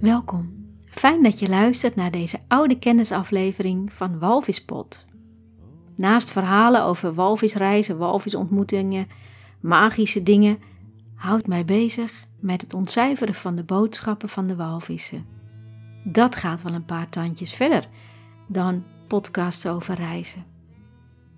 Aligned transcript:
Welkom. 0.00 0.52
Fijn 0.90 1.22
dat 1.22 1.38
je 1.38 1.48
luistert 1.48 1.94
naar 1.94 2.10
deze 2.10 2.38
oude 2.48 2.78
kennisaflevering 2.78 3.92
van 3.92 4.18
Walvispot. 4.18 5.07
Naast 5.98 6.30
verhalen 6.32 6.82
over 6.82 7.14
walvisreizen, 7.14 7.98
walvisontmoetingen, 7.98 9.08
magische 9.60 10.22
dingen, 10.22 10.58
houdt 11.14 11.46
mij 11.46 11.64
bezig 11.64 12.26
met 12.40 12.60
het 12.60 12.74
ontcijferen 12.74 13.34
van 13.34 13.56
de 13.56 13.62
boodschappen 13.62 14.28
van 14.28 14.46
de 14.46 14.56
walvissen. 14.56 15.26
Dat 16.04 16.36
gaat 16.36 16.62
wel 16.62 16.72
een 16.72 16.84
paar 16.84 17.08
tandjes 17.08 17.54
verder 17.54 17.88
dan 18.46 18.84
podcasts 19.06 19.66
over 19.66 19.94
reizen. 19.94 20.44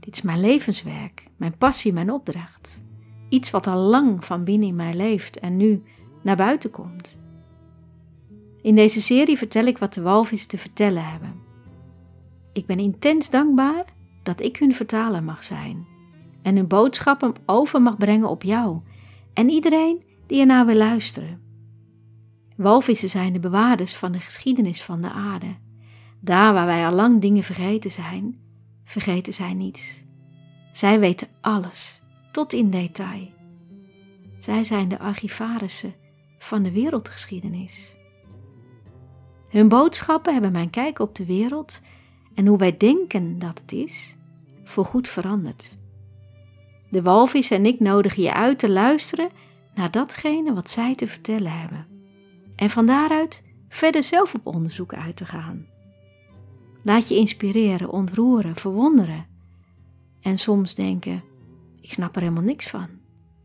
Dit 0.00 0.16
is 0.16 0.22
mijn 0.22 0.40
levenswerk, 0.40 1.24
mijn 1.36 1.56
passie, 1.56 1.92
mijn 1.92 2.12
opdracht. 2.12 2.84
Iets 3.28 3.50
wat 3.50 3.66
al 3.66 3.78
lang 3.78 4.24
van 4.24 4.44
binnen 4.44 4.68
in 4.68 4.76
mij 4.76 4.94
leeft 4.94 5.38
en 5.38 5.56
nu 5.56 5.82
naar 6.22 6.36
buiten 6.36 6.70
komt. 6.70 7.18
In 8.62 8.74
deze 8.74 9.00
serie 9.00 9.38
vertel 9.38 9.64
ik 9.64 9.78
wat 9.78 9.94
de 9.94 10.02
walvissen 10.02 10.48
te 10.48 10.58
vertellen 10.58 11.04
hebben. 11.04 11.34
Ik 12.52 12.66
ben 12.66 12.78
intens 12.78 13.30
dankbaar 13.30 13.84
dat 14.22 14.40
ik 14.40 14.56
hun 14.56 14.74
vertaler 14.74 15.22
mag 15.22 15.44
zijn 15.44 15.86
en 16.42 16.56
hun 16.56 16.66
boodschappen 16.66 17.34
over 17.46 17.82
mag 17.82 17.96
brengen 17.96 18.28
op 18.28 18.42
jou 18.42 18.80
en 19.32 19.48
iedereen 19.48 20.04
die 20.26 20.40
ernaar 20.40 20.66
wil 20.66 20.76
luisteren. 20.76 21.40
Walvissen 22.56 23.08
zijn 23.08 23.32
de 23.32 23.38
bewaarders 23.38 23.94
van 23.96 24.12
de 24.12 24.20
geschiedenis 24.20 24.82
van 24.82 25.00
de 25.00 25.10
aarde. 25.10 25.56
Daar 26.20 26.52
waar 26.52 26.66
wij 26.66 26.86
al 26.86 26.92
lang 26.92 27.20
dingen 27.20 27.42
vergeten 27.42 27.90
zijn, 27.90 28.40
vergeten 28.84 29.34
zij 29.34 29.54
niets. 29.54 30.04
Zij 30.72 31.00
weten 31.00 31.28
alles, 31.40 32.02
tot 32.32 32.52
in 32.52 32.70
detail. 32.70 33.32
Zij 34.38 34.64
zijn 34.64 34.88
de 34.88 34.98
archivarissen 34.98 35.94
van 36.38 36.62
de 36.62 36.72
wereldgeschiedenis. 36.72 37.96
Hun 39.50 39.68
boodschappen 39.68 40.32
hebben 40.32 40.52
mijn 40.52 40.70
kijk 40.70 40.98
op 40.98 41.14
de 41.14 41.26
wereld 41.26 41.80
en 42.40 42.46
hoe 42.46 42.58
wij 42.58 42.76
denken 42.76 43.38
dat 43.38 43.58
het 43.58 43.72
is, 43.72 44.16
voorgoed 44.64 45.08
veranderd. 45.08 45.78
De 46.90 47.02
walvis 47.02 47.50
en 47.50 47.66
ik 47.66 47.80
nodigen 47.80 48.22
je 48.22 48.34
uit 48.34 48.58
te 48.58 48.70
luisteren 48.70 49.30
naar 49.74 49.90
datgene 49.90 50.54
wat 50.54 50.70
zij 50.70 50.94
te 50.94 51.06
vertellen 51.06 51.58
hebben. 51.58 51.86
En 52.56 52.70
van 52.70 52.86
daaruit 52.86 53.42
verder 53.68 54.02
zelf 54.02 54.34
op 54.34 54.46
onderzoek 54.46 54.94
uit 54.94 55.16
te 55.16 55.24
gaan. 55.24 55.66
Laat 56.82 57.08
je 57.08 57.16
inspireren, 57.16 57.90
ontroeren, 57.90 58.56
verwonderen. 58.56 59.26
En 60.20 60.38
soms 60.38 60.74
denken: 60.74 61.22
ik 61.80 61.92
snap 61.92 62.14
er 62.14 62.22
helemaal 62.22 62.42
niks 62.42 62.70
van. 62.70 62.88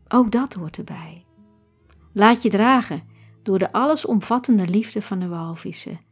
Ook 0.08 0.32
dat 0.32 0.54
hoort 0.54 0.78
erbij. 0.78 1.24
Laat 2.12 2.42
je 2.42 2.48
dragen 2.48 3.02
door 3.42 3.58
de 3.58 3.72
allesomvattende 3.72 4.66
liefde 4.66 5.02
van 5.02 5.18
de 5.18 5.28
walvissen. 5.28 6.05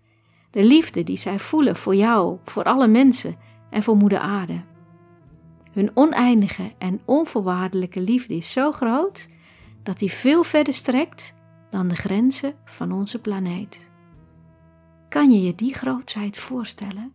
De 0.55 0.65
liefde 0.65 1.03
die 1.03 1.17
zij 1.17 1.39
voelen 1.39 1.77
voor 1.77 1.95
jou, 1.95 2.39
voor 2.45 2.63
alle 2.63 2.89
mensen 2.89 3.37
en 3.71 3.83
voor 3.83 3.97
Moeder 3.97 4.19
Aarde. 4.19 4.63
Hun 5.73 5.91
oneindige 5.95 6.73
en 6.79 7.01
onvoorwaardelijke 7.05 8.01
liefde 8.01 8.35
is 8.35 8.53
zo 8.53 8.73
groot 8.73 9.29
dat 9.83 9.99
die 9.99 10.11
veel 10.11 10.45
verder 10.45 10.75
strekt 10.75 11.37
dan 11.71 11.89
de 11.89 11.97
grenzen 11.97 12.55
van 12.65 12.93
onze 12.93 13.21
planeet. 13.21 13.91
Kan 15.09 15.31
je 15.31 15.43
je 15.43 15.55
die 15.55 15.75
grootheid 15.75 16.39
voorstellen? 16.39 17.13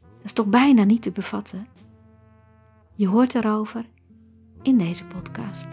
Dat 0.00 0.24
is 0.24 0.32
toch 0.32 0.46
bijna 0.46 0.84
niet 0.84 1.02
te 1.02 1.12
bevatten? 1.12 1.66
Je 2.94 3.08
hoort 3.08 3.34
erover 3.34 3.86
in 4.62 4.78
deze 4.78 5.04
podcast. 5.04 5.66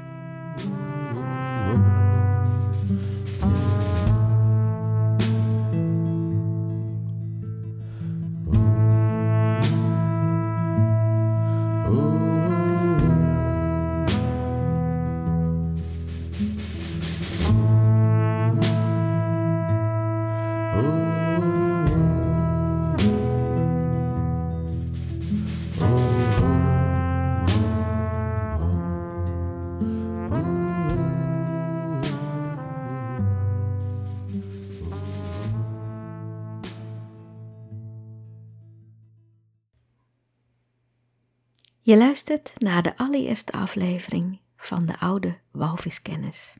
Je 41.93 41.99
luistert 41.99 42.53
naar 42.57 42.83
de 42.83 42.97
allereerste 42.97 43.51
aflevering 43.51 44.39
van 44.57 44.85
de 44.85 44.99
oude 44.99 45.37
walviskennis. 45.51 46.53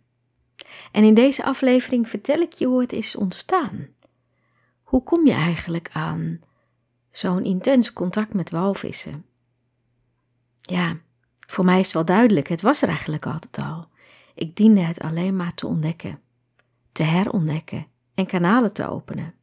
En 0.91 1.03
in 1.03 1.13
deze 1.13 1.43
aflevering 1.43 2.09
vertel 2.09 2.39
ik 2.39 2.53
je 2.53 2.65
hoe 2.65 2.81
het 2.81 2.93
is 2.93 3.15
ontstaan. 3.15 3.87
Hoe 4.83 5.03
kom 5.03 5.25
je 5.25 5.33
eigenlijk 5.33 5.89
aan 5.93 6.39
zo'n 7.11 7.43
intens 7.43 7.93
contact 7.93 8.33
met 8.33 8.49
walvissen? 8.49 9.25
Ja, 10.61 10.97
voor 11.39 11.65
mij 11.65 11.79
is 11.79 11.85
het 11.85 11.93
wel 11.93 12.05
duidelijk, 12.05 12.47
het 12.47 12.61
was 12.61 12.81
er 12.81 12.87
eigenlijk 12.87 13.25
altijd 13.25 13.57
al. 13.57 13.87
Ik 14.35 14.55
diende 14.55 14.81
het 14.81 14.99
alleen 14.99 15.35
maar 15.35 15.53
te 15.53 15.67
ontdekken, 15.67 16.19
te 16.91 17.03
herontdekken 17.03 17.87
en 18.13 18.25
kanalen 18.25 18.73
te 18.73 18.89
openen. 18.89 19.33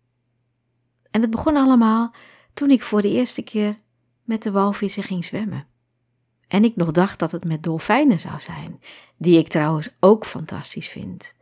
En 1.11 1.21
het 1.21 1.31
begon 1.31 1.56
allemaal 1.56 2.15
toen 2.55 2.71
ik 2.71 2.83
voor 2.83 3.03
de 3.03 3.11
eerste 3.11 3.43
keer 3.43 3.79
met 4.23 4.43
de 4.43 4.50
walvissen 4.50 5.03
ging 5.03 5.25
zwemmen. 5.25 5.69
En 6.50 6.65
ik 6.65 6.77
nog 6.77 6.91
dacht 6.91 7.19
dat 7.19 7.31
het 7.31 7.44
met 7.44 7.62
dolfijnen 7.62 8.21
zou 8.21 8.41
zijn, 8.41 8.81
die 9.16 9.38
ik 9.38 9.49
trouwens 9.49 9.88
ook 10.00 10.27
fantastisch 10.27 10.88
vind. 10.88 11.34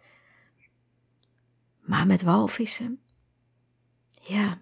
Maar 1.81 2.07
met 2.07 2.23
walvissen? 2.23 3.01
Ja. 4.23 4.61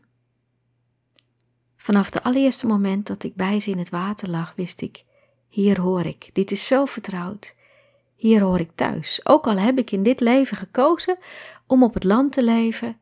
Vanaf 1.77 2.07
het 2.07 2.23
allereerste 2.23 2.67
moment 2.67 3.07
dat 3.07 3.23
ik 3.23 3.35
bij 3.35 3.61
ze 3.61 3.71
in 3.71 3.79
het 3.79 3.91
water 3.91 4.31
lag, 4.31 4.53
wist 4.57 4.81
ik: 4.81 5.05
hier 5.49 5.81
hoor 5.81 6.07
ik, 6.07 6.31
dit 6.33 6.51
is 6.51 6.67
zo 6.67 6.85
vertrouwd. 6.85 7.55
Hier 8.15 8.41
hoor 8.41 8.61
ik 8.61 8.71
thuis. 8.75 9.21
Ook 9.25 9.47
al 9.47 9.59
heb 9.59 9.79
ik 9.79 9.91
in 9.91 10.03
dit 10.03 10.21
leven 10.21 10.57
gekozen 10.57 11.19
om 11.67 11.83
op 11.83 11.95
het 11.95 12.05
land 12.05 12.33
te 12.33 12.45
leven, 12.45 12.99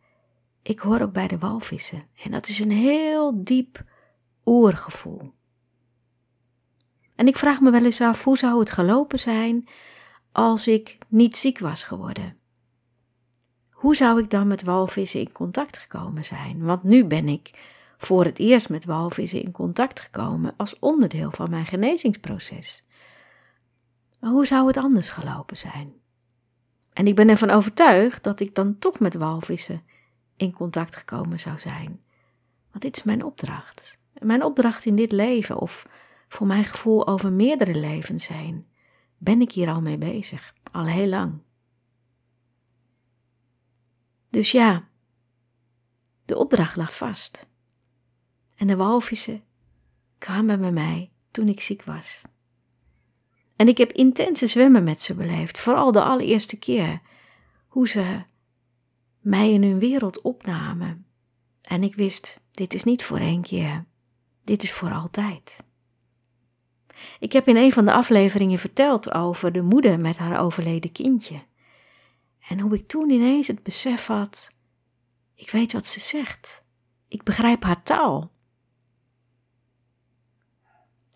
ik 0.63 0.79
hoor 0.79 1.01
ook 1.01 1.13
bij 1.13 1.29
de 1.29 1.39
walvissen. 1.39 2.07
En 2.23 2.31
dat 2.31 2.49
is 2.49 2.59
een 2.59 2.71
heel 2.71 3.45
diep 3.45 3.85
oergevoel. 4.45 5.33
En 7.15 7.27
ik 7.27 7.37
vraag 7.37 7.61
me 7.61 7.71
wel 7.71 7.85
eens 7.85 8.01
af 8.01 8.25
hoe 8.25 8.39
zou 8.39 8.59
het 8.59 8.71
gelopen 8.71 9.19
zijn 9.19 9.69
als 10.33 10.69
ik 10.69 10.99
niet 11.09 11.37
ziek 11.37 11.59
was 11.59 11.83
geworden. 11.83 12.37
Hoe 13.71 13.97
zou 13.97 14.21
ik 14.21 14.31
dan 14.31 14.47
met 14.47 14.63
walvissen 14.63 15.21
in 15.21 15.33
contact 15.33 15.79
gekomen 15.79 16.25
zijn? 16.25 16.63
Want 16.63 16.83
nu 16.83 17.05
ben 17.05 17.29
ik 17.29 17.51
voor 17.97 18.25
het 18.25 18.39
eerst 18.39 18.69
met 18.69 18.85
walvissen 18.85 19.43
in 19.43 19.51
contact 19.51 20.01
gekomen 20.01 20.55
als 20.57 20.79
onderdeel 20.79 21.31
van 21.31 21.51
mijn 21.51 21.67
genezingsproces. 21.67 22.87
Maar 24.21 24.31
hoe 24.31 24.47
zou 24.47 24.67
het 24.67 24.77
anders 24.77 25.09
gelopen 25.09 25.57
zijn? 25.57 25.93
En 26.93 27.07
ik 27.07 27.15
ben 27.15 27.29
ervan 27.29 27.51
overtuigd 27.51 28.25
dat 28.25 28.41
ik 28.41 28.55
dan 28.55 28.79
toch 28.79 28.99
met 28.99 29.15
walvissen 29.15 29.83
in 30.37 30.53
contact 30.53 30.97
gekomen 30.97 31.41
zou 31.41 31.59
zijn. 31.59 32.01
Want 32.71 32.83
dit 32.85 32.97
is 32.97 33.03
mijn 33.03 33.25
opdracht. 33.25 33.99
Mijn 34.19 34.45
opdracht 34.45 34.85
in 34.85 34.97
dit 34.97 35.13
leven, 35.13 35.59
of 35.59 35.87
voor 36.35 36.47
mijn 36.47 36.65
gevoel 36.65 37.07
over 37.07 37.33
meerdere 37.33 37.75
levens 37.75 38.29
heen, 38.29 38.67
ben 39.19 39.41
ik 39.41 39.53
hier 39.53 39.69
al 39.69 39.81
mee 39.81 39.99
bezig, 39.99 40.55
al 40.73 40.85
heel 40.85 41.07
lang. 41.07 41.43
Dus 44.31 44.51
ja, 44.51 44.89
de 46.25 46.39
opdracht 46.39 46.77
lag 46.77 46.97
vast. 46.97 47.47
En 48.57 48.67
de 48.67 48.77
walvissen 48.77 49.45
kwamen 50.19 50.61
bij 50.61 50.73
mij 50.73 51.13
toen 51.31 51.49
ik 51.49 51.61
ziek 51.61 51.85
was. 51.85 52.23
En 53.57 53.69
ik 53.69 53.79
heb 53.79 53.93
intense 53.93 54.47
zwemmen 54.47 54.85
met 54.85 55.03
ze 55.03 55.15
beleefd, 55.15 55.59
vooral 55.59 55.93
de 55.93 56.03
allereerste 56.03 56.59
keer, 56.59 57.01
hoe 57.69 57.89
ze 57.89 58.23
mij 59.21 59.53
in 59.53 59.63
hun 59.63 59.79
wereld 59.79 60.21
opnamen. 60.21 61.07
En 61.63 61.83
ik 61.83 61.95
wist, 61.95 62.41
dit 62.51 62.75
is 62.75 62.85
niet 62.85 63.05
voor 63.05 63.19
één 63.19 63.43
keer, 63.43 63.85
dit 64.45 64.63
is 64.63 64.73
voor 64.73 64.93
altijd. 64.93 65.65
Ik 67.21 67.33
heb 67.33 67.49
in 67.49 67.57
een 67.57 67.73
van 67.73 67.85
de 67.85 67.93
afleveringen 67.93 68.59
verteld 68.59 69.13
over 69.13 69.53
de 69.53 69.63
moeder 69.63 70.01
met 70.01 70.19
haar 70.19 70.41
overleden 70.41 70.93
kindje. 70.93 71.43
En 72.49 72.61
hoe 72.61 72.75
ik 72.75 72.89
toen 72.89 73.11
ineens 73.11 73.47
het 73.47 73.63
besef 73.63 74.07
had: 74.07 74.51
ik 75.35 75.51
weet 75.51 75.73
wat 75.73 75.87
ze 75.87 76.01
zegt. 76.01 76.65
Ik 77.09 77.23
begrijp 77.23 77.63
haar 77.63 77.83
taal. 77.83 78.31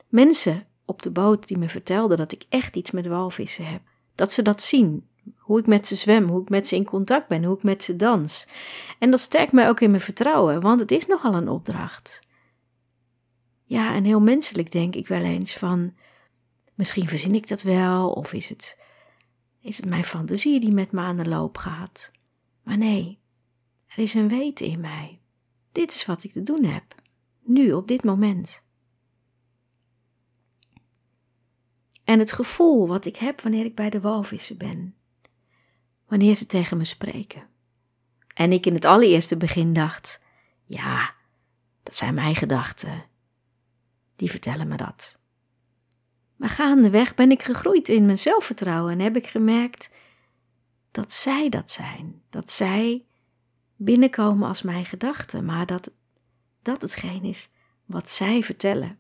Mensen 0.08 0.66
op 0.84 1.02
de 1.02 1.10
boot 1.10 1.48
die 1.48 1.58
me 1.58 1.68
vertelden 1.68 2.16
dat 2.16 2.32
ik 2.32 2.44
echt 2.48 2.76
iets 2.76 2.90
met 2.90 3.06
walvissen 3.06 3.66
heb. 3.66 3.80
Dat 4.14 4.32
ze 4.32 4.42
dat 4.42 4.62
zien. 4.62 5.08
Hoe 5.36 5.58
ik 5.58 5.66
met 5.66 5.86
ze 5.86 5.94
zwem, 5.94 6.28
hoe 6.28 6.42
ik 6.42 6.48
met 6.48 6.68
ze 6.68 6.76
in 6.76 6.84
contact 6.84 7.28
ben, 7.28 7.44
hoe 7.44 7.56
ik 7.56 7.62
met 7.62 7.82
ze 7.82 7.96
dans. 7.96 8.48
En 8.98 9.10
dat 9.10 9.20
sterkt 9.20 9.52
mij 9.52 9.68
ook 9.68 9.80
in 9.80 9.90
mijn 9.90 10.02
vertrouwen, 10.02 10.60
want 10.60 10.80
het 10.80 10.90
is 10.90 11.06
nogal 11.06 11.34
een 11.34 11.48
opdracht. 11.48 12.20
Ja, 13.68 13.94
en 13.94 14.04
heel 14.04 14.20
menselijk 14.20 14.70
denk 14.70 14.94
ik 14.94 15.08
wel 15.08 15.22
eens 15.22 15.56
van, 15.56 15.94
misschien 16.74 17.08
verzin 17.08 17.34
ik 17.34 17.48
dat 17.48 17.62
wel, 17.62 18.10
of 18.10 18.32
is 18.32 18.48
het, 18.48 18.78
is 19.60 19.76
het 19.76 19.86
mijn 19.86 20.04
fantasie 20.04 20.60
die 20.60 20.72
met 20.72 20.92
me 20.92 21.00
aan 21.00 21.16
de 21.16 21.28
loop 21.28 21.56
gaat. 21.56 22.12
Maar 22.62 22.78
nee, 22.78 23.18
er 23.86 23.98
is 23.98 24.14
een 24.14 24.28
weten 24.28 24.66
in 24.66 24.80
mij. 24.80 25.20
Dit 25.72 25.94
is 25.94 26.06
wat 26.06 26.24
ik 26.24 26.32
te 26.32 26.42
doen 26.42 26.64
heb, 26.64 26.94
nu, 27.42 27.72
op 27.72 27.88
dit 27.88 28.04
moment. 28.04 28.66
En 32.04 32.18
het 32.18 32.32
gevoel 32.32 32.88
wat 32.88 33.04
ik 33.04 33.16
heb 33.16 33.40
wanneer 33.40 33.64
ik 33.64 33.74
bij 33.74 33.90
de 33.90 34.00
walvissen 34.00 34.56
ben, 34.56 34.94
wanneer 36.06 36.34
ze 36.34 36.46
tegen 36.46 36.76
me 36.76 36.84
spreken. 36.84 37.48
En 38.34 38.52
ik 38.52 38.66
in 38.66 38.74
het 38.74 38.84
allereerste 38.84 39.36
begin 39.36 39.72
dacht: 39.72 40.22
ja, 40.64 41.14
dat 41.82 41.94
zijn 41.94 42.14
mijn 42.14 42.36
gedachten 42.36 43.16
die 44.18 44.30
vertellen 44.30 44.68
me 44.68 44.76
dat. 44.76 45.18
Maar 46.36 46.48
gaandeweg 46.48 47.14
ben 47.14 47.30
ik 47.30 47.42
gegroeid 47.42 47.88
in 47.88 48.04
mijn 48.04 48.18
zelfvertrouwen 48.18 48.92
en 48.92 48.98
heb 49.00 49.16
ik 49.16 49.26
gemerkt 49.26 49.90
dat 50.90 51.12
zij 51.12 51.48
dat 51.48 51.70
zijn. 51.70 52.22
Dat 52.30 52.50
zij 52.50 53.04
binnenkomen 53.76 54.48
als 54.48 54.62
mijn 54.62 54.84
gedachten, 54.84 55.44
maar 55.44 55.66
dat 55.66 55.90
dat 56.62 56.82
hetgeen 56.82 57.22
is 57.22 57.50
wat 57.84 58.10
zij 58.10 58.42
vertellen. 58.42 58.98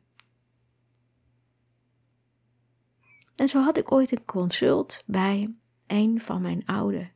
En 3.34 3.48
zo 3.48 3.62
had 3.62 3.76
ik 3.76 3.92
ooit 3.92 4.12
een 4.12 4.24
consult 4.24 5.02
bij 5.06 5.54
een 5.86 6.20
van 6.20 6.42
mijn 6.42 6.66
oude, 6.66 7.10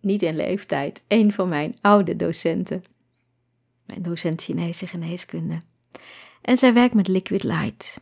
niet 0.00 0.22
in 0.22 0.36
leeftijd, 0.36 1.04
een 1.08 1.32
van 1.32 1.48
mijn 1.48 1.78
oude 1.80 2.16
docenten. 2.16 2.84
Mijn 3.86 4.02
docent 4.02 4.42
Chinese 4.42 4.86
geneeskunde. 4.86 5.60
En 6.48 6.56
zij 6.56 6.72
werkt 6.72 6.94
met 6.94 7.08
liquid 7.08 7.42
light. 7.42 8.00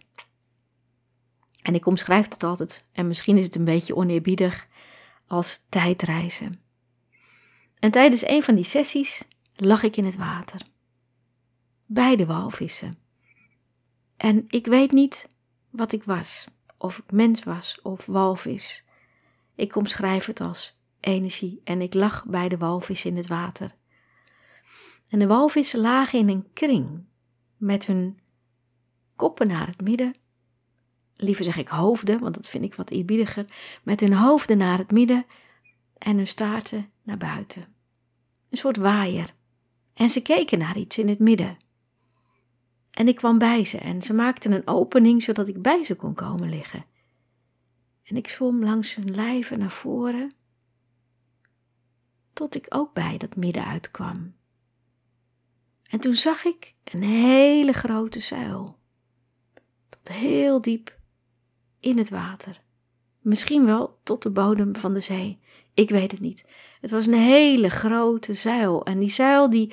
En 1.62 1.74
ik 1.74 1.86
omschrijf 1.86 2.28
het 2.28 2.42
altijd, 2.42 2.84
en 2.92 3.06
misschien 3.06 3.36
is 3.36 3.44
het 3.44 3.54
een 3.54 3.64
beetje 3.64 3.96
oneerbiedig, 3.96 4.68
als 5.26 5.64
tijdreizen. 5.68 6.60
En 7.78 7.90
tijdens 7.90 8.26
een 8.26 8.42
van 8.42 8.54
die 8.54 8.64
sessies 8.64 9.24
lag 9.54 9.82
ik 9.82 9.96
in 9.96 10.04
het 10.04 10.16
water. 10.16 10.60
Bij 11.86 12.16
de 12.16 12.26
walvissen. 12.26 12.98
En 14.16 14.44
ik 14.48 14.66
weet 14.66 14.92
niet 14.92 15.28
wat 15.70 15.92
ik 15.92 16.04
was, 16.04 16.46
of 16.78 16.98
ik 16.98 17.12
mens 17.12 17.44
was 17.44 17.80
of 17.82 18.06
walvis. 18.06 18.84
Ik 19.54 19.76
omschrijf 19.76 20.26
het 20.26 20.40
als 20.40 20.80
energie 21.00 21.60
en 21.64 21.80
ik 21.80 21.94
lag 21.94 22.24
bij 22.26 22.48
de 22.48 22.58
walvissen 22.58 23.10
in 23.10 23.16
het 23.16 23.26
water. 23.26 23.74
En 25.08 25.18
de 25.18 25.26
walvissen 25.26 25.80
lagen 25.80 26.18
in 26.18 26.28
een 26.28 26.52
kring 26.52 27.04
met 27.56 27.86
hun 27.86 28.24
koppen 29.16 29.46
naar 29.46 29.66
het 29.66 29.80
midden. 29.80 30.14
Liever 31.16 31.44
zeg 31.44 31.56
ik 31.56 31.68
hoofden, 31.68 32.20
want 32.20 32.34
dat 32.34 32.48
vind 32.48 32.64
ik 32.64 32.74
wat 32.74 32.90
eerbiediger. 32.90 33.44
Met 33.82 34.00
hun 34.00 34.12
hoofden 34.12 34.58
naar 34.58 34.78
het 34.78 34.90
midden 34.90 35.26
en 35.98 36.16
hun 36.16 36.26
staarten 36.26 36.90
naar 37.02 37.16
buiten. 37.16 37.66
Een 38.50 38.58
soort 38.58 38.76
waaier. 38.76 39.34
En 39.94 40.10
ze 40.10 40.22
keken 40.22 40.58
naar 40.58 40.76
iets 40.76 40.98
in 40.98 41.08
het 41.08 41.18
midden. 41.18 41.56
En 42.90 43.08
ik 43.08 43.16
kwam 43.16 43.38
bij 43.38 43.64
ze 43.64 43.78
en 43.78 44.02
ze 44.02 44.14
maakten 44.14 44.52
een 44.52 44.66
opening 44.66 45.22
zodat 45.22 45.48
ik 45.48 45.62
bij 45.62 45.84
ze 45.84 45.94
kon 45.94 46.14
komen 46.14 46.48
liggen. 46.48 46.84
En 48.02 48.16
ik 48.16 48.28
zwom 48.28 48.64
langs 48.64 48.94
hun 48.94 49.14
lijven 49.14 49.58
naar 49.58 49.70
voren, 49.70 50.34
tot 52.32 52.54
ik 52.54 52.66
ook 52.68 52.92
bij 52.92 53.16
dat 53.16 53.36
midden 53.36 53.64
uitkwam. 53.64 54.34
En 55.90 56.00
toen 56.00 56.14
zag 56.14 56.44
ik 56.44 56.74
een 56.84 57.02
hele 57.02 57.72
grote 57.72 58.20
zuil 58.20 58.75
heel 60.08 60.60
diep 60.60 60.98
in 61.80 61.98
het 61.98 62.10
water. 62.10 62.60
Misschien 63.20 63.64
wel 63.64 63.98
tot 64.02 64.22
de 64.22 64.30
bodem 64.30 64.76
van 64.76 64.94
de 64.94 65.00
zee. 65.00 65.38
Ik 65.74 65.90
weet 65.90 66.10
het 66.10 66.20
niet. 66.20 66.46
Het 66.80 66.90
was 66.90 67.06
een 67.06 67.14
hele 67.14 67.70
grote 67.70 68.34
zuil. 68.34 68.84
En 68.84 68.98
die 68.98 69.08
zuil 69.08 69.50
die 69.50 69.72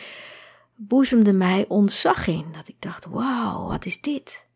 boezemde 0.75 1.33
mij 1.33 1.65
ontzag 1.67 2.27
in. 2.27 2.45
Dat 2.51 2.67
ik 2.67 2.75
dacht, 2.79 3.05
wauw, 3.05 3.67
wat 3.67 3.85
is 3.85 4.01
dit? 4.01 4.47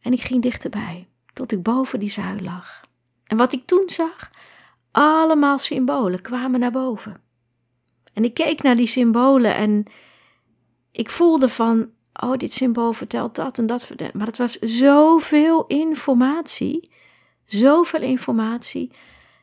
En 0.00 0.12
ik 0.12 0.20
ging 0.20 0.42
dichterbij, 0.42 1.08
tot 1.32 1.52
ik 1.52 1.62
boven 1.62 1.98
die 1.98 2.10
zuil 2.10 2.40
lag. 2.40 2.80
En 3.26 3.36
wat 3.36 3.52
ik 3.52 3.66
toen 3.66 3.84
zag, 3.86 4.30
allemaal 4.90 5.58
symbolen 5.58 6.20
kwamen 6.20 6.60
naar 6.60 6.72
boven. 6.72 7.20
En 8.12 8.24
ik 8.24 8.34
keek 8.34 8.62
naar 8.62 8.76
die 8.76 8.86
symbolen 8.86 9.54
en 9.54 9.84
ik 10.90 11.10
voelde 11.10 11.48
van, 11.48 11.90
oh, 12.22 12.36
dit 12.36 12.52
symbool 12.52 12.92
vertelt 12.92 13.34
dat 13.34 13.58
en 13.58 13.66
dat. 13.66 13.90
Maar 14.12 14.26
het 14.26 14.38
was 14.38 14.58
zoveel 14.58 15.66
informatie, 15.66 16.90
zoveel 17.44 18.02
informatie, 18.02 18.90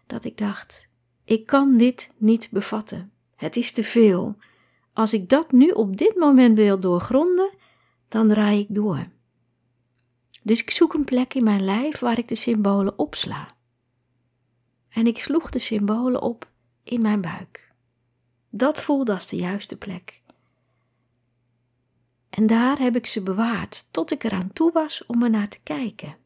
dat 0.07 0.23
ik 0.23 0.37
dacht, 0.37 0.89
ik 1.25 1.45
kan 1.45 1.77
dit 1.77 2.13
niet 2.17 2.47
bevatten. 2.51 3.11
Het 3.35 3.55
is 3.55 3.71
te 3.71 3.83
veel. 3.83 4.35
Als 4.93 5.13
ik 5.13 5.29
dat 5.29 5.51
nu 5.51 5.69
op 5.69 5.97
dit 5.97 6.15
moment 6.15 6.57
wil 6.57 6.79
doorgronden, 6.79 7.49
dan 8.07 8.27
draai 8.27 8.59
ik 8.59 8.67
door. 8.69 9.07
Dus 10.43 10.61
ik 10.61 10.71
zoek 10.71 10.93
een 10.93 11.03
plek 11.03 11.33
in 11.33 11.43
mijn 11.43 11.63
lijf 11.63 11.99
waar 11.99 12.17
ik 12.17 12.27
de 12.27 12.35
symbolen 12.35 12.99
opsla. 12.99 13.55
En 14.89 15.07
ik 15.07 15.19
sloeg 15.19 15.49
de 15.49 15.59
symbolen 15.59 16.21
op 16.21 16.49
in 16.83 17.01
mijn 17.01 17.21
buik. 17.21 17.73
Dat 18.49 18.81
voelde 18.81 19.13
als 19.13 19.29
de 19.29 19.35
juiste 19.35 19.77
plek. 19.77 20.20
En 22.31 22.47
daar 22.47 22.79
heb 22.79 22.95
ik 22.95 23.05
ze 23.05 23.21
bewaard 23.21 23.87
tot 23.91 24.11
ik 24.11 24.23
eraan 24.23 24.53
toe 24.53 24.71
was 24.71 25.05
om 25.05 25.23
er 25.23 25.29
naar 25.29 25.47
te 25.47 25.59
kijken. 25.63 26.17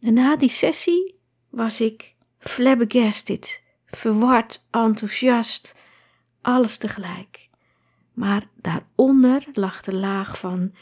En 0.00 0.14
na 0.14 0.36
die 0.36 0.48
sessie 0.48 1.20
was 1.48 1.80
ik 1.80 2.14
flabbergasted, 2.38 3.62
verward, 3.86 4.66
enthousiast, 4.70 5.76
alles 6.40 6.76
tegelijk. 6.76 7.48
Maar 8.12 8.48
daaronder 8.54 9.46
lag 9.52 9.80
de 9.80 9.94
laag 9.94 10.38
van: 10.38 10.74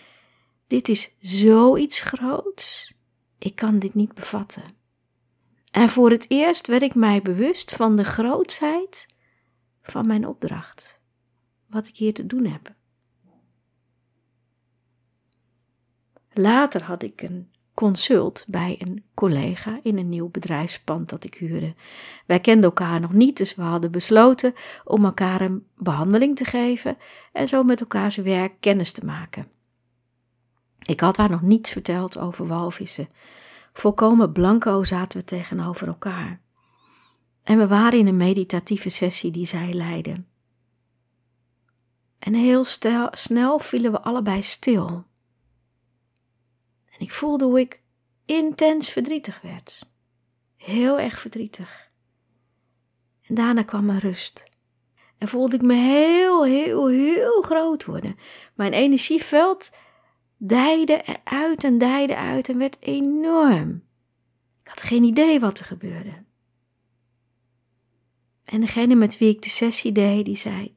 dit 0.67 0.89
is 0.89 1.17
zoiets 1.21 2.01
groots, 2.01 2.95
ik 3.39 3.55
kan 3.55 3.79
dit 3.79 3.95
niet 3.95 4.15
bevatten. 4.15 4.65
En 5.73 5.89
voor 5.89 6.11
het 6.11 6.25
eerst 6.29 6.67
werd 6.67 6.83
ik 6.83 6.95
mij 6.95 7.23
bewust 7.23 7.73
van 7.73 7.97
de 7.97 8.05
grootsheid 8.05 9.07
van 9.83 10.07
mijn 10.07 10.27
opdracht 10.27 11.03
wat 11.75 11.89
ik 11.89 11.97
hier 11.97 12.15
te 12.15 12.27
doen 12.27 12.47
heb. 12.47 12.75
Later 16.33 16.83
had 16.83 17.03
ik 17.03 17.23
een 17.23 17.49
consult 17.75 18.45
bij 18.49 18.77
een 18.79 19.05
collega 19.15 19.81
in 19.83 19.99
een 19.99 20.09
nieuw 20.09 20.29
bedrijfspand 20.29 21.11
dat 21.11 21.25
ik 21.25 21.35
huurde. 21.35 21.75
Wij 22.27 22.41
kenden 22.41 22.65
elkaar 22.65 23.01
nog 23.01 23.13
niet, 23.13 23.37
dus 23.37 23.55
we 23.55 23.63
hadden 23.63 23.91
besloten 23.91 24.55
om 24.85 25.05
elkaar 25.05 25.41
een 25.41 25.67
behandeling 25.77 26.37
te 26.37 26.45
geven 26.45 26.97
en 27.33 27.49
zo 27.49 27.63
met 27.63 27.81
elkaars 27.81 28.17
werk 28.17 28.53
kennis 28.61 28.93
te 28.93 29.05
maken. 29.05 29.49
Ik 30.79 31.01
had 31.01 31.17
haar 31.17 31.31
nog 31.31 31.43
niets 31.43 31.71
verteld 31.71 32.19
over 32.19 32.47
walvissen. 32.47 33.09
Volkomen 33.73 34.33
blanco 34.33 34.85
zaten 34.85 35.19
we 35.19 35.25
tegenover 35.25 35.87
elkaar. 35.87 36.41
En 37.43 37.59
we 37.59 37.67
waren 37.67 37.99
in 37.99 38.07
een 38.07 38.17
meditatieve 38.17 38.89
sessie 38.89 39.31
die 39.31 39.47
zij 39.47 39.73
leidde. 39.73 40.25
En 42.25 42.35
heel 42.35 42.65
snel 43.11 43.59
vielen 43.59 43.93
we 43.93 44.01
allebei 44.01 44.43
stil. 44.43 45.05
En 46.91 46.99
ik 46.99 47.13
voelde 47.13 47.45
hoe 47.45 47.61
ik 47.61 47.83
intens 48.25 48.89
verdrietig 48.89 49.41
werd. 49.41 49.93
Heel 50.57 50.99
erg 50.99 51.21
verdrietig. 51.21 51.91
En 53.23 53.35
daarna 53.35 53.63
kwam 53.63 53.91
er 53.91 53.99
rust. 53.99 54.45
En 55.19 55.29
voelde 55.29 55.57
ik 55.57 55.63
me 55.63 55.75
heel, 55.75 56.45
heel, 56.45 56.89
heel 56.89 57.43
groot 57.43 57.85
worden. 57.85 58.17
Mijn 58.55 58.73
energieveld 58.73 59.73
dijde 60.37 61.25
uit 61.25 61.65
en 61.65 61.79
dijde 61.79 62.17
uit 62.17 62.49
en 62.49 62.59
werd 62.59 62.83
enorm. 62.83 63.85
Ik 64.63 64.69
had 64.69 64.83
geen 64.83 65.03
idee 65.03 65.41
wat 65.41 65.59
er 65.59 65.65
gebeurde. 65.65 66.25
En 68.45 68.61
degene 68.61 68.95
met 68.95 69.19
wie 69.19 69.29
ik 69.29 69.43
de 69.43 69.49
sessie 69.49 69.93
deed, 69.93 70.25
die 70.25 70.37
zei: 70.37 70.77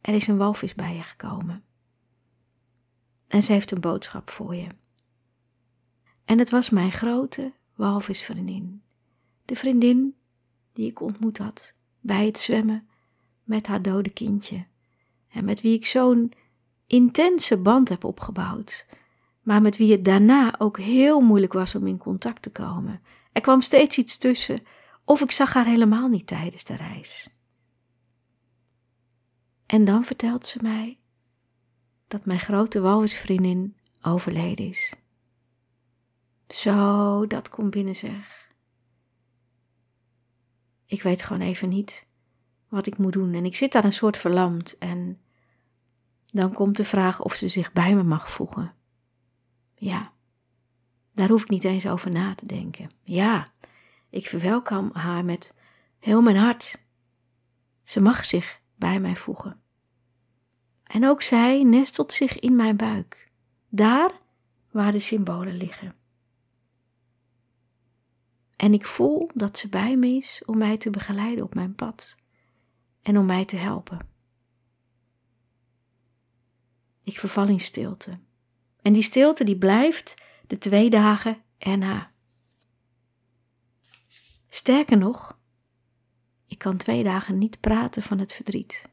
er 0.00 0.14
is 0.14 0.26
een 0.26 0.36
walvis 0.36 0.74
bij 0.74 0.94
je 0.96 1.02
gekomen. 1.02 1.62
en 3.28 3.42
ze 3.42 3.52
heeft 3.52 3.70
een 3.70 3.80
boodschap 3.80 4.30
voor 4.30 4.54
je. 4.54 4.66
En 6.24 6.38
het 6.38 6.50
was 6.50 6.70
mijn 6.70 6.92
grote 6.92 7.52
walvisvriendin. 7.74 8.82
De 9.44 9.56
vriendin 9.56 10.14
die 10.72 10.90
ik 10.90 11.00
ontmoet 11.00 11.38
had 11.38 11.74
bij 12.00 12.26
het 12.26 12.38
zwemmen 12.38 12.88
met 13.44 13.66
haar 13.66 13.82
dode 13.82 14.10
kindje. 14.10 14.66
En 15.28 15.44
met 15.44 15.60
wie 15.60 15.74
ik 15.74 15.86
zo'n 15.86 16.32
intense 16.86 17.56
band 17.56 17.88
heb 17.88 18.04
opgebouwd. 18.04 18.86
Maar 19.42 19.62
met 19.62 19.76
wie 19.76 19.92
het 19.92 20.04
daarna 20.04 20.58
ook 20.58 20.78
heel 20.78 21.20
moeilijk 21.20 21.52
was 21.52 21.74
om 21.74 21.86
in 21.86 21.98
contact 21.98 22.42
te 22.42 22.50
komen. 22.50 23.00
Er 23.32 23.40
kwam 23.40 23.60
steeds 23.60 23.98
iets 23.98 24.16
tussen, 24.16 24.60
of 25.04 25.20
ik 25.20 25.30
zag 25.30 25.52
haar 25.52 25.66
helemaal 25.66 26.08
niet 26.08 26.26
tijdens 26.26 26.64
de 26.64 26.76
reis. 26.76 27.28
En 29.68 29.84
dan 29.84 30.04
vertelt 30.04 30.46
ze 30.46 30.58
mij 30.62 30.98
dat 32.06 32.24
mijn 32.24 32.40
grote 32.40 32.80
walvisvriendin 32.80 33.76
overleden 34.02 34.68
is. 34.68 34.94
Zo, 36.48 37.26
dat 37.26 37.48
komt 37.48 37.70
binnen 37.70 37.96
zeg. 37.96 38.52
Ik 40.86 41.02
weet 41.02 41.22
gewoon 41.22 41.42
even 41.42 41.68
niet 41.68 42.06
wat 42.68 42.86
ik 42.86 42.98
moet 42.98 43.12
doen 43.12 43.34
en 43.34 43.44
ik 43.44 43.56
zit 43.56 43.72
daar 43.72 43.84
een 43.84 43.92
soort 43.92 44.16
verlamd 44.16 44.78
en 44.78 45.20
dan 46.26 46.52
komt 46.52 46.76
de 46.76 46.84
vraag 46.84 47.22
of 47.22 47.34
ze 47.34 47.48
zich 47.48 47.72
bij 47.72 47.94
me 47.94 48.02
mag 48.02 48.30
voegen. 48.30 48.74
Ja, 49.74 50.12
daar 51.12 51.28
hoef 51.28 51.42
ik 51.42 51.48
niet 51.48 51.64
eens 51.64 51.86
over 51.86 52.10
na 52.10 52.34
te 52.34 52.46
denken. 52.46 52.90
Ja, 53.02 53.52
ik 54.10 54.26
verwelkom 54.26 54.90
haar 54.92 55.24
met 55.24 55.54
heel 55.98 56.22
mijn 56.22 56.36
hart. 56.36 56.82
Ze 57.82 58.00
mag 58.00 58.24
zich 58.24 58.57
bij 58.78 59.00
mij 59.00 59.16
voegen. 59.16 59.60
En 60.82 61.06
ook 61.06 61.22
zij 61.22 61.62
nestelt 61.62 62.12
zich 62.12 62.38
in 62.38 62.56
mijn 62.56 62.76
buik, 62.76 63.30
daar 63.68 64.12
waar 64.70 64.92
de 64.92 64.98
symbolen 64.98 65.56
liggen. 65.56 65.94
En 68.56 68.72
ik 68.72 68.86
voel 68.86 69.30
dat 69.34 69.58
ze 69.58 69.68
bij 69.68 69.96
me 69.96 70.06
is 70.06 70.42
om 70.46 70.58
mij 70.58 70.76
te 70.76 70.90
begeleiden 70.90 71.44
op 71.44 71.54
mijn 71.54 71.74
pad 71.74 72.16
en 73.02 73.18
om 73.18 73.26
mij 73.26 73.44
te 73.44 73.56
helpen. 73.56 74.08
Ik 77.02 77.18
verval 77.18 77.48
in 77.48 77.60
stilte. 77.60 78.18
En 78.82 78.92
die 78.92 79.02
stilte 79.02 79.44
die 79.44 79.58
blijft 79.58 80.14
de 80.46 80.58
twee 80.58 80.90
dagen 80.90 81.42
erna. 81.58 82.12
Sterker 84.48 84.98
nog, 84.98 85.37
ik 86.48 86.58
kan 86.58 86.76
twee 86.76 87.02
dagen 87.02 87.38
niet 87.38 87.60
praten 87.60 88.02
van 88.02 88.18
het 88.18 88.32
verdriet. 88.32 88.88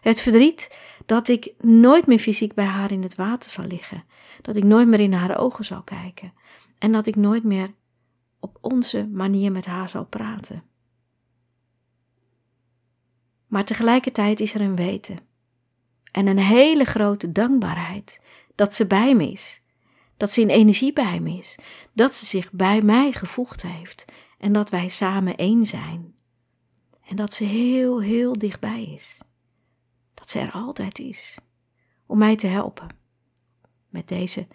Het 0.00 0.20
verdriet 0.20 0.78
dat 1.06 1.28
ik 1.28 1.52
nooit 1.60 2.06
meer 2.06 2.18
fysiek 2.18 2.54
bij 2.54 2.64
haar 2.64 2.92
in 2.92 3.02
het 3.02 3.14
water 3.14 3.50
zal 3.50 3.64
liggen, 3.64 4.04
dat 4.42 4.56
ik 4.56 4.64
nooit 4.64 4.88
meer 4.88 5.00
in 5.00 5.12
haar 5.12 5.38
ogen 5.38 5.64
zal 5.64 5.82
kijken 5.82 6.32
en 6.78 6.92
dat 6.92 7.06
ik 7.06 7.16
nooit 7.16 7.44
meer 7.44 7.74
op 8.40 8.58
onze 8.60 9.06
manier 9.06 9.52
met 9.52 9.66
haar 9.66 9.88
zal 9.88 10.04
praten. 10.04 10.62
Maar 13.46 13.64
tegelijkertijd 13.64 14.40
is 14.40 14.54
er 14.54 14.60
een 14.60 14.76
weten 14.76 15.18
en 16.12 16.26
een 16.26 16.38
hele 16.38 16.84
grote 16.84 17.32
dankbaarheid 17.32 18.20
dat 18.54 18.74
ze 18.74 18.86
bij 18.86 19.14
me 19.14 19.30
is, 19.30 19.62
dat 20.16 20.30
ze 20.30 20.40
in 20.40 20.48
energie 20.48 20.92
bij 20.92 21.20
me 21.20 21.38
is, 21.38 21.58
dat 21.92 22.14
ze 22.14 22.26
zich 22.26 22.52
bij 22.52 22.82
mij 22.82 23.12
gevoegd 23.12 23.62
heeft 23.62 24.04
en 24.38 24.52
dat 24.52 24.70
wij 24.70 24.88
samen 24.88 25.36
één 25.36 25.64
zijn. 25.64 26.14
En 27.06 27.16
dat 27.16 27.32
ze 27.32 27.44
heel, 27.44 28.00
heel 28.02 28.32
dichtbij 28.32 28.84
is. 28.84 29.22
Dat 30.14 30.30
ze 30.30 30.38
er 30.38 30.52
altijd 30.52 30.98
is 30.98 31.38
om 32.06 32.18
mij 32.18 32.36
te 32.36 32.46
helpen 32.46 32.88
met 33.88 34.08
deze 34.08 34.46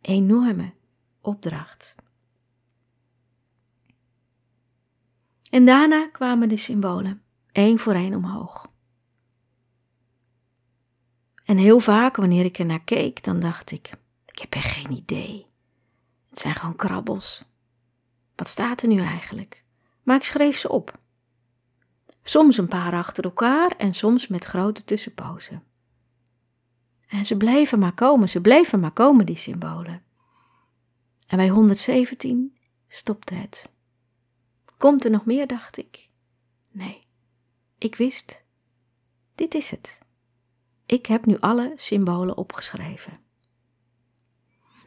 enorme 0.00 0.72
opdracht. 1.20 1.94
En 5.50 5.64
daarna 5.64 6.08
kwamen 6.08 6.48
de 6.48 6.56
symbolen, 6.56 7.22
één 7.52 7.78
voor 7.78 7.94
één 7.94 8.14
omhoog. 8.14 8.70
En 11.44 11.56
heel 11.56 11.80
vaak, 11.80 12.16
wanneer 12.16 12.44
ik 12.44 12.58
er 12.58 12.66
naar 12.66 12.84
keek, 12.84 13.22
dan 13.22 13.40
dacht 13.40 13.70
ik: 13.70 13.92
ik 14.26 14.38
heb 14.38 14.54
echt 14.54 14.74
geen 14.74 14.92
idee. 14.92 15.46
Het 16.28 16.38
zijn 16.38 16.54
gewoon 16.54 16.76
krabbels. 16.76 17.44
Wat 18.34 18.48
staat 18.48 18.82
er 18.82 18.88
nu 18.88 19.00
eigenlijk? 19.00 19.64
Maar 20.02 20.16
ik 20.16 20.24
schreef 20.24 20.58
ze 20.58 20.68
op. 20.68 20.98
Soms 22.28 22.58
een 22.58 22.68
paar 22.68 22.92
achter 22.92 23.24
elkaar 23.24 23.70
en 23.76 23.94
soms 23.94 24.26
met 24.26 24.44
grote 24.44 24.84
tussenpozen. 24.84 25.62
En 27.08 27.24
ze 27.24 27.36
bleven 27.36 27.78
maar 27.78 27.94
komen, 27.94 28.28
ze 28.28 28.40
bleven 28.40 28.80
maar 28.80 28.90
komen, 28.90 29.26
die 29.26 29.36
symbolen. 29.36 30.02
En 31.26 31.36
bij 31.36 31.48
117 31.48 32.56
stopte 32.88 33.34
het. 33.34 33.70
Komt 34.76 35.04
er 35.04 35.10
nog 35.10 35.24
meer, 35.24 35.46
dacht 35.46 35.76
ik. 35.76 36.08
Nee, 36.70 37.06
ik 37.78 37.94
wist, 37.94 38.44
dit 39.34 39.54
is 39.54 39.70
het. 39.70 39.98
Ik 40.86 41.06
heb 41.06 41.26
nu 41.26 41.38
alle 41.38 41.72
symbolen 41.76 42.36
opgeschreven. 42.36 43.20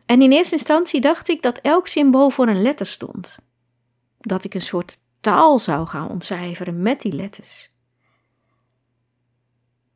En 0.06 0.22
in 0.22 0.32
eerste 0.32 0.56
instantie 0.56 1.02
dacht 1.02 1.30
ik 1.30 1.42
dat 1.42 1.58
elk 1.58 1.88
symbool 1.88 2.30
voor 2.30 2.48
een 2.48 2.62
letter 2.62 2.86
stond. 2.86 3.38
Dat 4.20 4.44
ik 4.44 4.54
een 4.54 4.62
soort 4.62 5.00
taal 5.22 5.60
zou 5.60 5.88
gaan 5.88 6.10
ontcijferen 6.10 6.82
met 6.82 7.02
die 7.02 7.14
letters. 7.14 7.72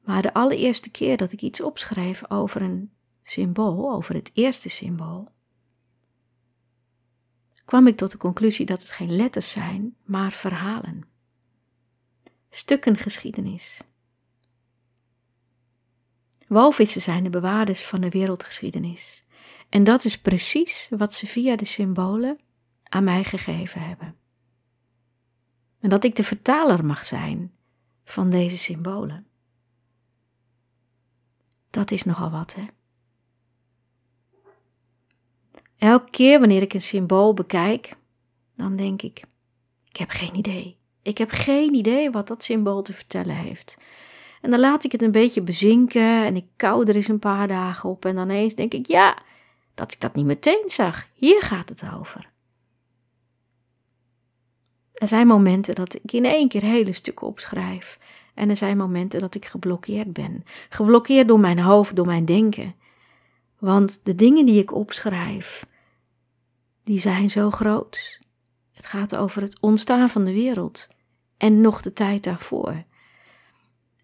Maar 0.01 0.21
de 0.21 0.33
allereerste 0.33 0.89
keer 0.89 1.17
dat 1.17 1.31
ik 1.31 1.41
iets 1.41 1.61
opschreef 1.61 2.31
over 2.31 2.61
een 2.61 2.91
symbool, 3.23 3.91
over 3.91 4.15
het 4.15 4.31
eerste 4.33 4.69
symbool, 4.69 5.31
kwam 7.65 7.87
ik 7.87 7.97
tot 7.97 8.11
de 8.11 8.17
conclusie 8.17 8.65
dat 8.65 8.81
het 8.81 8.91
geen 8.91 9.15
letters 9.15 9.51
zijn, 9.51 9.95
maar 10.03 10.31
verhalen. 10.31 11.03
Stukken 12.49 12.97
geschiedenis. 12.97 13.81
Walvissen 16.47 17.01
zijn 17.01 17.23
de 17.23 17.29
bewaarders 17.29 17.85
van 17.85 18.01
de 18.01 18.09
wereldgeschiedenis. 18.09 19.25
En 19.69 19.83
dat 19.83 20.05
is 20.05 20.19
precies 20.19 20.87
wat 20.89 21.13
ze 21.13 21.27
via 21.27 21.55
de 21.55 21.65
symbolen 21.65 22.39
aan 22.83 23.03
mij 23.03 23.23
gegeven 23.23 23.81
hebben. 23.81 24.15
En 25.85 25.91
dat 25.91 26.03
ik 26.03 26.15
de 26.15 26.23
vertaler 26.23 26.85
mag 26.85 27.05
zijn 27.05 27.51
van 28.05 28.29
deze 28.29 28.57
symbolen. 28.57 29.27
Dat 31.69 31.91
is 31.91 32.03
nogal 32.03 32.29
wat, 32.29 32.55
hè? 32.55 32.65
Elke 35.77 36.09
keer 36.09 36.39
wanneer 36.39 36.61
ik 36.61 36.73
een 36.73 36.81
symbool 36.81 37.33
bekijk, 37.33 37.97
dan 38.55 38.75
denk 38.75 39.01
ik: 39.01 39.23
ik 39.89 39.97
heb 39.97 40.09
geen 40.09 40.35
idee. 40.35 40.77
Ik 41.01 41.17
heb 41.17 41.29
geen 41.29 41.73
idee 41.73 42.11
wat 42.11 42.27
dat 42.27 42.43
symbool 42.43 42.81
te 42.81 42.93
vertellen 42.93 43.35
heeft. 43.35 43.77
En 44.41 44.49
dan 44.49 44.59
laat 44.59 44.83
ik 44.83 44.91
het 44.91 45.01
een 45.01 45.11
beetje 45.11 45.41
bezinken 45.41 46.25
en 46.25 46.35
ik 46.35 46.45
kou 46.55 46.87
er 46.87 46.95
eens 46.95 47.07
een 47.07 47.19
paar 47.19 47.47
dagen 47.47 47.89
op 47.89 48.05
en 48.05 48.15
dan 48.15 48.29
eens 48.29 48.55
denk 48.55 48.73
ik: 48.73 48.85
ja, 48.85 49.17
dat 49.75 49.91
ik 49.91 49.99
dat 49.99 50.15
niet 50.15 50.25
meteen 50.25 50.63
zag. 50.67 51.07
Hier 51.13 51.41
gaat 51.41 51.69
het 51.69 51.83
over. 51.93 52.33
Er 54.95 55.07
zijn 55.07 55.27
momenten 55.27 55.75
dat 55.75 55.95
ik 55.95 56.11
in 56.11 56.25
één 56.25 56.47
keer 56.47 56.61
hele 56.61 56.93
stukken 56.93 57.27
opschrijf. 57.27 57.99
En 58.33 58.49
er 58.49 58.55
zijn 58.55 58.77
momenten 58.77 59.19
dat 59.19 59.35
ik 59.35 59.45
geblokkeerd 59.45 60.13
ben. 60.13 60.43
Geblokkeerd 60.69 61.27
door 61.27 61.39
mijn 61.39 61.59
hoofd, 61.59 61.95
door 61.95 62.05
mijn 62.05 62.25
denken. 62.25 62.75
Want 63.59 63.99
de 64.03 64.15
dingen 64.15 64.45
die 64.45 64.61
ik 64.61 64.73
opschrijf, 64.73 65.65
die 66.83 66.99
zijn 66.99 67.29
zo 67.29 67.49
groot. 67.49 68.19
Het 68.71 68.85
gaat 68.85 69.15
over 69.15 69.41
het 69.41 69.59
ontstaan 69.59 70.09
van 70.09 70.23
de 70.23 70.33
wereld 70.33 70.87
en 71.37 71.61
nog 71.61 71.81
de 71.81 71.93
tijd 71.93 72.23
daarvoor. 72.23 72.83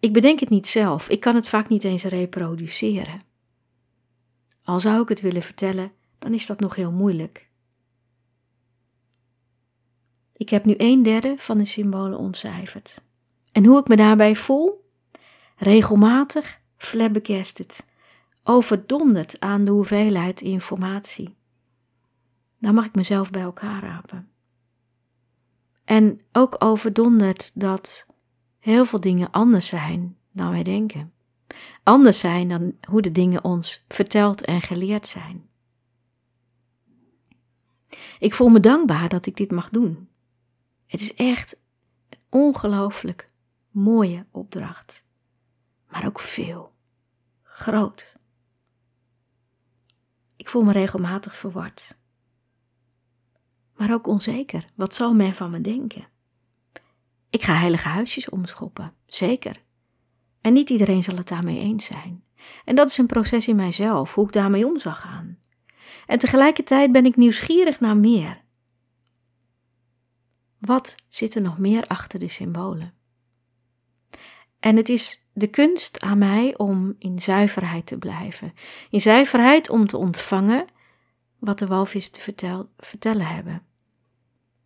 Ik 0.00 0.12
bedenk 0.12 0.40
het 0.40 0.48
niet 0.48 0.66
zelf, 0.66 1.08
ik 1.08 1.20
kan 1.20 1.34
het 1.34 1.48
vaak 1.48 1.68
niet 1.68 1.84
eens 1.84 2.04
reproduceren. 2.04 3.20
Al 4.64 4.80
zou 4.80 5.02
ik 5.02 5.08
het 5.08 5.20
willen 5.20 5.42
vertellen, 5.42 5.92
dan 6.18 6.34
is 6.34 6.46
dat 6.46 6.60
nog 6.60 6.74
heel 6.74 6.92
moeilijk. 6.92 7.50
Ik 10.42 10.48
heb 10.48 10.64
nu 10.64 10.74
een 10.76 11.02
derde 11.02 11.34
van 11.36 11.58
de 11.58 11.64
symbolen 11.64 12.18
ontcijferd. 12.18 13.02
En 13.52 13.64
hoe 13.64 13.80
ik 13.80 13.88
me 13.88 13.96
daarbij 13.96 14.36
voel? 14.36 14.90
Regelmatig 15.56 16.60
flabbergasted, 16.76 17.86
overdonderd 18.44 19.40
aan 19.40 19.64
de 19.64 19.70
hoeveelheid 19.70 20.40
informatie. 20.40 21.34
Dan 22.58 22.74
mag 22.74 22.84
ik 22.84 22.94
mezelf 22.94 23.30
bij 23.30 23.42
elkaar 23.42 23.82
rapen. 23.82 24.28
En 25.84 26.20
ook 26.32 26.56
overdonderd 26.58 27.50
dat 27.54 28.06
heel 28.58 28.84
veel 28.84 29.00
dingen 29.00 29.30
anders 29.30 29.66
zijn 29.66 30.16
dan 30.32 30.50
wij 30.50 30.62
denken 30.62 31.12
anders 31.82 32.18
zijn 32.18 32.48
dan 32.48 32.74
hoe 32.88 33.02
de 33.02 33.12
dingen 33.12 33.44
ons 33.44 33.84
verteld 33.88 34.44
en 34.44 34.60
geleerd 34.60 35.06
zijn. 35.06 35.48
Ik 38.18 38.34
voel 38.34 38.48
me 38.48 38.60
dankbaar 38.60 39.08
dat 39.08 39.26
ik 39.26 39.36
dit 39.36 39.50
mag 39.50 39.68
doen. 39.68 40.08
Het 40.92 41.00
is 41.00 41.14
echt 41.14 41.56
een 42.08 42.18
ongelooflijk 42.28 43.30
mooie 43.70 44.26
opdracht, 44.30 45.06
maar 45.88 46.06
ook 46.06 46.20
veel, 46.20 46.74
groot. 47.42 48.16
Ik 50.36 50.48
voel 50.48 50.62
me 50.62 50.72
regelmatig 50.72 51.36
verward. 51.36 51.98
Maar 53.76 53.92
ook 53.92 54.06
onzeker. 54.06 54.66
Wat 54.74 54.94
zal 54.94 55.14
men 55.14 55.34
van 55.34 55.50
me 55.50 55.60
denken? 55.60 56.08
Ik 57.30 57.42
ga 57.42 57.54
heilige 57.54 57.88
huisjes 57.88 58.28
omschoppen, 58.28 58.94
zeker. 59.06 59.62
En 60.40 60.52
niet 60.52 60.70
iedereen 60.70 61.02
zal 61.02 61.16
het 61.16 61.28
daarmee 61.28 61.58
eens 61.58 61.86
zijn. 61.86 62.24
En 62.64 62.74
dat 62.74 62.88
is 62.88 62.98
een 62.98 63.06
proces 63.06 63.48
in 63.48 63.56
mijzelf, 63.56 64.14
hoe 64.14 64.26
ik 64.26 64.32
daarmee 64.32 64.66
om 64.66 64.78
zal 64.78 64.94
gaan. 64.94 65.38
En 66.06 66.18
tegelijkertijd 66.18 66.92
ben 66.92 67.06
ik 67.06 67.16
nieuwsgierig 67.16 67.80
naar 67.80 67.96
meer. 67.96 68.42
Wat 70.64 70.94
zit 71.08 71.34
er 71.34 71.42
nog 71.42 71.58
meer 71.58 71.86
achter 71.86 72.18
de 72.18 72.28
symbolen? 72.28 72.94
En 74.60 74.76
het 74.76 74.88
is 74.88 75.28
de 75.32 75.46
kunst 75.46 76.00
aan 76.00 76.18
mij 76.18 76.56
om 76.56 76.94
in 76.98 77.20
zuiverheid 77.20 77.86
te 77.86 77.98
blijven. 77.98 78.52
In 78.90 79.00
zuiverheid 79.00 79.70
om 79.70 79.86
te 79.86 79.96
ontvangen 79.96 80.66
wat 81.38 81.58
de 81.58 81.66
walvis 81.66 82.10
te 82.10 82.20
vertel, 82.20 82.70
vertellen 82.78 83.26
hebben. 83.26 83.62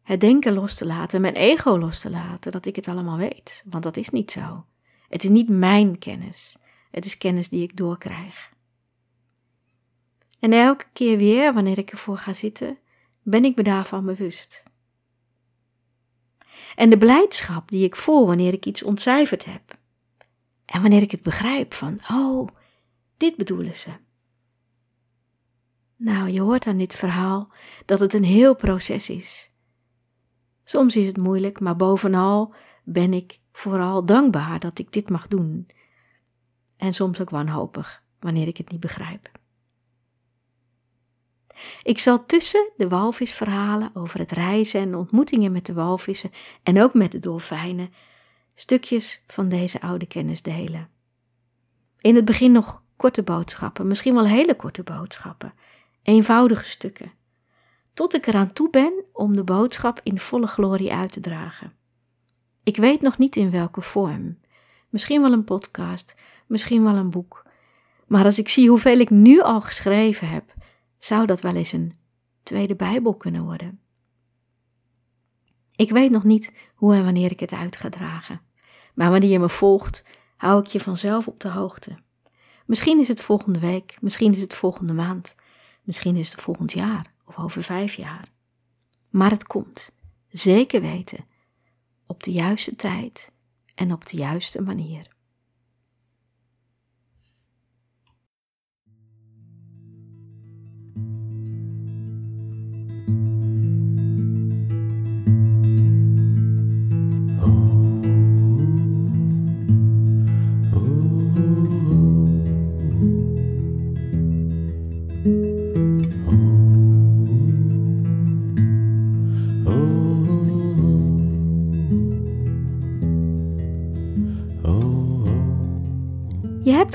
Het 0.02 0.20
denken 0.20 0.52
los 0.52 0.74
te 0.74 0.86
laten, 0.86 1.20
mijn 1.20 1.34
ego 1.34 1.78
los 1.78 2.00
te 2.00 2.10
laten, 2.10 2.52
dat 2.52 2.66
ik 2.66 2.76
het 2.76 2.88
allemaal 2.88 3.16
weet. 3.16 3.62
Want 3.66 3.82
dat 3.82 3.96
is 3.96 4.10
niet 4.10 4.30
zo. 4.30 4.64
Het 5.08 5.24
is 5.24 5.30
niet 5.30 5.48
mijn 5.48 5.98
kennis. 5.98 6.58
Het 6.90 7.04
is 7.04 7.18
kennis 7.18 7.48
die 7.48 7.62
ik 7.62 7.76
doorkrijg. 7.76 8.52
En 10.38 10.52
elke 10.52 10.86
keer 10.92 11.18
weer, 11.18 11.52
wanneer 11.52 11.78
ik 11.78 11.90
ervoor 11.90 12.18
ga 12.18 12.32
zitten, 12.32 12.78
ben 13.22 13.44
ik 13.44 13.56
me 13.56 13.62
daarvan 13.62 14.04
bewust. 14.04 14.64
En 16.76 16.90
de 16.90 16.98
blijdschap 16.98 17.70
die 17.70 17.84
ik 17.84 17.96
voel 17.96 18.26
wanneer 18.26 18.52
ik 18.52 18.66
iets 18.66 18.82
ontcijferd 18.82 19.44
heb. 19.44 19.78
En 20.64 20.80
wanneer 20.80 21.02
ik 21.02 21.10
het 21.10 21.22
begrijp 21.22 21.74
van, 21.74 21.98
oh, 22.10 22.48
dit 23.16 23.36
bedoelen 23.36 23.76
ze. 23.76 23.90
Nou, 25.96 26.28
je 26.28 26.40
hoort 26.40 26.66
aan 26.66 26.76
dit 26.76 26.94
verhaal 26.94 27.52
dat 27.84 28.00
het 28.00 28.14
een 28.14 28.24
heel 28.24 28.56
proces 28.56 29.10
is. 29.10 29.50
Soms 30.64 30.96
is 30.96 31.06
het 31.06 31.16
moeilijk, 31.16 31.60
maar 31.60 31.76
bovenal 31.76 32.54
ben 32.84 33.12
ik 33.12 33.40
vooral 33.52 34.04
dankbaar 34.04 34.60
dat 34.60 34.78
ik 34.78 34.92
dit 34.92 35.08
mag 35.08 35.26
doen. 35.26 35.68
En 36.76 36.92
soms 36.92 37.20
ook 37.20 37.30
wanhopig 37.30 38.04
wanneer 38.20 38.46
ik 38.46 38.56
het 38.56 38.70
niet 38.70 38.80
begrijp. 38.80 39.35
Ik 41.82 41.98
zal 41.98 42.24
tussen 42.24 42.70
de 42.76 42.88
walvisverhalen 42.88 43.90
over 43.94 44.18
het 44.18 44.30
reizen 44.30 44.80
en 44.80 44.94
ontmoetingen 44.94 45.52
met 45.52 45.66
de 45.66 45.72
walvissen 45.72 46.30
en 46.62 46.82
ook 46.82 46.94
met 46.94 47.12
de 47.12 47.18
dolfijnen 47.18 47.92
stukjes 48.54 49.22
van 49.26 49.48
deze 49.48 49.80
oude 49.80 50.06
kennis 50.06 50.42
delen. 50.42 50.88
In 52.00 52.14
het 52.14 52.24
begin 52.24 52.52
nog 52.52 52.82
korte 52.96 53.22
boodschappen, 53.22 53.86
misschien 53.86 54.14
wel 54.14 54.26
hele 54.26 54.56
korte 54.56 54.82
boodschappen, 54.82 55.54
eenvoudige 56.02 56.64
stukken, 56.64 57.12
tot 57.94 58.14
ik 58.14 58.26
eraan 58.26 58.52
toe 58.52 58.70
ben 58.70 59.04
om 59.12 59.36
de 59.36 59.44
boodschap 59.44 60.00
in 60.02 60.18
volle 60.18 60.46
glorie 60.46 60.92
uit 60.92 61.12
te 61.12 61.20
dragen. 61.20 61.72
Ik 62.62 62.76
weet 62.76 63.00
nog 63.00 63.18
niet 63.18 63.36
in 63.36 63.50
welke 63.50 63.82
vorm. 63.82 64.38
Misschien 64.88 65.22
wel 65.22 65.32
een 65.32 65.44
podcast, 65.44 66.16
misschien 66.46 66.82
wel 66.82 66.94
een 66.94 67.10
boek. 67.10 67.44
Maar 68.06 68.24
als 68.24 68.38
ik 68.38 68.48
zie 68.48 68.68
hoeveel 68.68 68.98
ik 68.98 69.10
nu 69.10 69.40
al 69.40 69.60
geschreven 69.60 70.28
heb, 70.28 70.54
zou 71.06 71.26
dat 71.26 71.40
wel 71.40 71.54
eens 71.54 71.72
een 71.72 71.92
tweede 72.42 72.76
Bijbel 72.76 73.14
kunnen 73.14 73.44
worden. 73.44 73.80
Ik 75.76 75.90
weet 75.90 76.10
nog 76.10 76.24
niet 76.24 76.52
hoe 76.74 76.94
en 76.94 77.04
wanneer 77.04 77.30
ik 77.30 77.40
het 77.40 77.52
uit 77.52 77.76
ga 77.76 77.88
dragen. 77.88 78.40
Maar 78.94 79.10
wanneer 79.10 79.30
je 79.30 79.38
me 79.38 79.48
volgt, 79.48 80.04
hou 80.36 80.60
ik 80.60 80.66
je 80.66 80.80
vanzelf 80.80 81.28
op 81.28 81.40
de 81.40 81.48
hoogte. 81.48 81.98
Misschien 82.66 83.00
is 83.00 83.08
het 83.08 83.20
volgende 83.20 83.58
week, 83.58 83.96
misschien 84.00 84.32
is 84.32 84.40
het 84.40 84.54
volgende 84.54 84.94
maand, 84.94 85.34
misschien 85.82 86.16
is 86.16 86.30
het 86.30 86.40
volgend 86.40 86.72
jaar 86.72 87.12
of 87.26 87.38
over 87.38 87.62
vijf 87.62 87.94
jaar. 87.94 88.28
Maar 89.10 89.30
het 89.30 89.46
komt, 89.46 89.92
zeker 90.28 90.80
weten, 90.80 91.24
op 92.06 92.22
de 92.22 92.32
juiste 92.32 92.74
tijd 92.74 93.30
en 93.74 93.92
op 93.92 94.06
de 94.06 94.16
juiste 94.16 94.62
manier. 94.62 95.15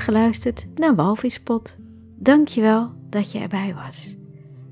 Geluisterd 0.02 0.68
naar 0.76 0.96
Walvispot. 0.96 1.76
Dankjewel 2.18 2.92
dat 3.10 3.32
je 3.32 3.40
erbij 3.40 3.76
was. 3.76 4.16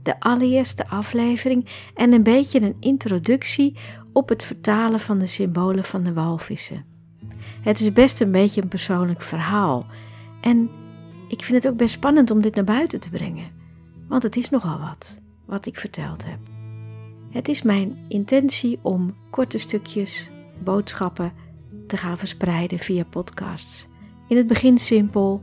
De 0.04 0.20
allereerste 0.20 0.88
aflevering 0.88 1.66
en 1.96 2.14
een 2.14 2.24
beetje 2.24 2.62
een 2.62 2.76
introductie 2.80 3.78
op 4.14 4.30
het 4.30 4.44
vertalen 4.44 5.00
van 5.00 5.20
de 5.20 5.26
symbolen 5.26 5.84
van 5.84 6.04
de 6.04 6.14
walvissen. 6.14 6.86
Het 7.62 7.80
is 7.80 7.94
best 7.94 8.22
een 8.22 8.32
beetje 8.32 8.62
een 8.62 8.68
persoonlijk 8.68 9.22
verhaal. 9.22 9.86
En 10.42 10.70
ik 11.28 11.44
vind 11.44 11.64
het 11.64 11.72
ook 11.72 11.78
best 11.78 11.94
spannend 11.94 12.32
om 12.32 12.42
dit 12.42 12.56
naar 12.56 12.64
buiten 12.64 13.00
te 13.00 13.10
brengen. 13.10 13.52
Want 14.08 14.24
het 14.24 14.36
is 14.36 14.50
nogal 14.50 14.80
wat, 14.80 15.20
wat 15.46 15.66
ik 15.66 15.80
verteld 15.80 16.26
heb. 16.26 16.40
Het 17.30 17.48
is 17.48 17.62
mijn 17.62 17.98
intentie 18.08 18.80
om 18.82 19.16
korte 19.30 19.58
stukjes, 19.58 20.30
boodschappen 20.64 21.34
te 21.88 21.98
gaan 21.98 22.18
verspreiden 22.18 22.80
via 22.80 23.04
podcasts. 23.04 23.89
In 24.30 24.38
het 24.38 24.48
begin 24.48 24.78
simpel, 24.78 25.42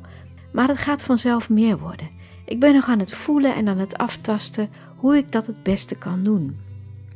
maar 0.53 0.68
het 0.68 0.79
gaat 0.79 1.03
vanzelf 1.03 1.51
meer 1.51 1.79
worden. 1.79 2.09
Ik 2.44 2.61
ben 2.61 2.75
nog 2.75 2.88
aan 2.88 2.99
het 2.99 3.12
voelen 3.12 3.55
en 3.55 3.68
aan 3.68 3.79
het 3.79 3.99
aftasten 3.99 4.68
hoe 4.96 5.16
ik 5.16 5.33
dat 5.33 5.46
het 5.46 5.62
beste 5.62 5.94
kan 5.94 6.22
doen. 6.22 6.57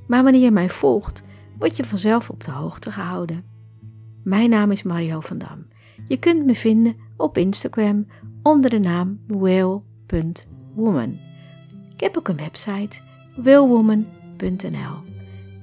Maar 0.07 0.23
wanneer 0.23 0.43
je 0.43 0.51
mij 0.51 0.71
volgt, 0.71 1.23
word 1.59 1.77
je 1.77 1.85
vanzelf 1.85 2.31
op 2.31 2.45
de 2.45 2.51
hoogte 2.51 2.93
gehouden. 2.93 3.45
Mijn 4.25 4.51
naam 4.51 4.71
is 4.71 4.83
Mario 4.83 5.21
van 5.21 5.39
Dam. 5.39 5.67
Je 6.09 6.17
kunt 6.17 6.47
me 6.47 6.55
vinden 6.55 6.97
op 7.17 7.39
Instagram 7.39 8.07
onder 8.43 8.71
de 8.71 8.79
naam 8.79 9.21
whale.woman. 9.27 11.19
Ik 11.95 12.01
heb 12.01 12.17
ook 12.17 12.29
een 12.29 12.37
website 12.37 13.01
whalewoman.nl. 13.37 15.09